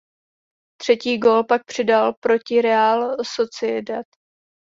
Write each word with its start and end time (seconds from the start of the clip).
Třetí 0.77 1.17
gól 1.17 1.43
pak 1.43 1.63
přidal 1.65 2.13
proti 2.13 2.61
Real 2.61 3.15
Sociedad. 3.35 4.05